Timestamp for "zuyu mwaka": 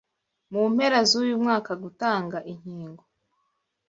1.09-1.71